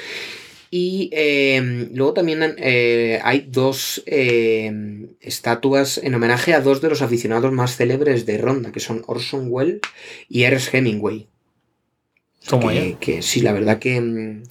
[0.72, 7.04] Y em, luego también eh, hay dos em, estatuas en homenaje a dos de los
[7.04, 9.82] aficionados más célebres de Ronda, que son Orson Welles
[10.28, 11.28] y Ernest Hemingway.
[12.50, 14.44] ¿Cómo que, que sí, la verdad que em,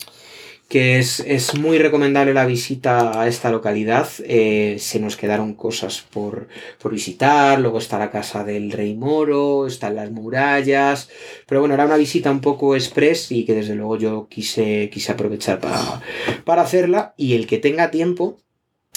[0.73, 4.09] que es, muy recomendable la visita a esta localidad.
[4.25, 6.49] Eh, se nos quedaron cosas por,
[6.91, 11.11] visitar, luego está la casa del rey moro, están las murallas,
[11.47, 15.13] pero bueno, era una visita un poco express y que desde luego yo quise, quise
[15.13, 16.01] aprovechar para,
[16.47, 18.39] para hacerla y el que tenga tiempo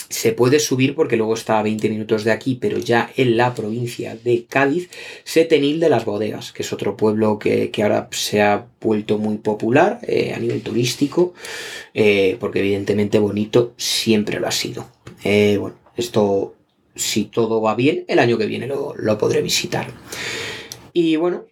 [0.08, 3.54] se puede subir porque luego está a 20 minutos de aquí, pero ya en la
[3.54, 4.88] provincia de Cádiz,
[5.24, 10.00] Setenil de las Bodegas, que es otro pueblo que, ahora se ha vuelto muy popular
[10.06, 11.34] eh, a nivel turístico,
[11.94, 14.86] eh, porque evidentemente bonito siempre lo ha sido.
[15.24, 16.54] Eh, bueno, esto,
[16.94, 19.88] si todo va bien, el año que viene lo, lo podré visitar.
[20.92, 21.44] Y bueno,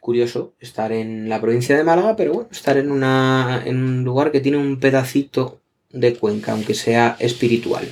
[0.00, 4.32] curioso estar en la provincia de Málaga, pero bueno, estar en, una, en un lugar
[4.32, 5.61] que tiene un pedacito
[5.92, 7.88] de Cuenca, aunque sea espiritual.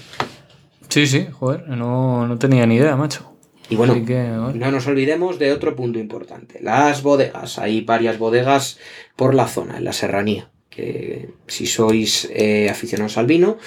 [0.88, 3.26] Sí, sí, joder, no, tenía ni idea, macho.
[3.68, 7.58] Y bueno, no nos olvidemos de otro punto importante, las bodegas.
[7.58, 8.78] Hay varias bodegas
[9.14, 13.58] por la zona, en la serranía, que si sois eh, aficionados al vino,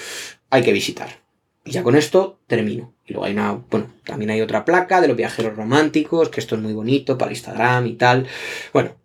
[0.50, 1.24] hay que visitar.
[1.64, 2.94] Y ya con esto termino.
[3.06, 6.56] Y luego hay una, bueno, también hay otra placa de los viajeros románticos, que esto
[6.56, 8.26] es muy bonito para Instagram y tal.
[8.74, 8.96] Bueno,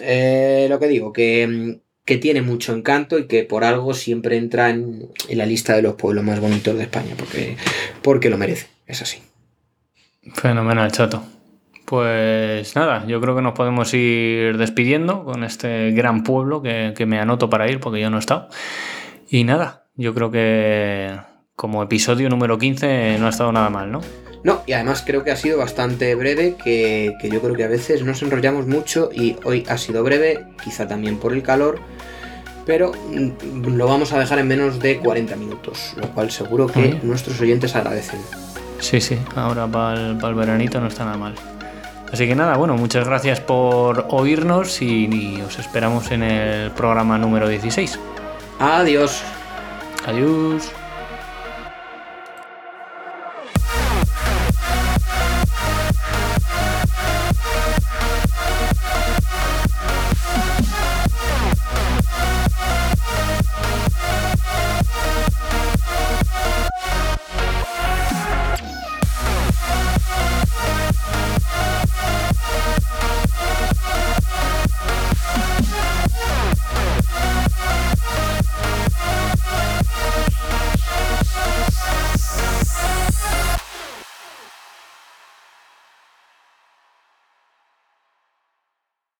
[0.00, 4.38] eh, lo que digo, que mm, que tiene mucho encanto y que por algo siempre
[4.38, 7.58] entra en, la lista de los pueblos más bonitos de España, porque,
[8.00, 9.18] porque lo merece, es así.
[10.32, 11.22] Fenomenal, chato.
[11.84, 17.04] Pues nada, yo creo que nos podemos ir despidiendo con este gran pueblo que, que
[17.04, 18.48] me anoto para ir porque yo no he estado.
[19.28, 21.14] Y nada, yo creo que
[21.58, 24.00] como episodio número 15 no ha estado nada mal, ¿no?
[24.44, 27.68] No, y además creo que ha sido bastante breve, que, que, yo creo que a
[27.68, 31.80] veces nos enrollamos mucho y hoy ha sido breve, quizá también por el calor,
[32.64, 37.00] pero mm, lo vamos a dejar en menos de 40 minutos, lo cual seguro que
[37.02, 38.20] nuestros oyentes agradecen.
[38.78, 41.34] Sí, sí, ahora para el, veranito no está nada mal.
[42.12, 47.48] Así que nada, bueno, muchas gracias por oírnos y, os esperamos en el programa número
[47.48, 47.98] 16.
[48.60, 49.24] Adiós.
[50.06, 50.70] Adiós.